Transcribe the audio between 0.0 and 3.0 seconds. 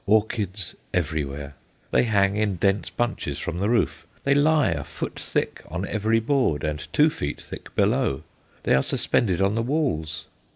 Orchids everywhere! They hang in dense